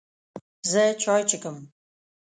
زه 0.71 0.83
چای 1.01 1.23
څښم. 1.29 1.57